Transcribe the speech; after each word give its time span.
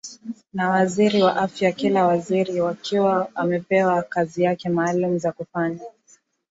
na 0.53 0.69
waziri 0.69 1.21
wa 1.23 1.35
afya 1.35 1.71
kila 1.71 2.05
waziri 2.07 2.59
akiwa 2.59 3.35
amepewa 3.35 4.03
kazi 4.03 4.41
zake 4.43 4.69
maalum 4.69 5.19
za 5.19 5.31
kufanya 5.31 5.79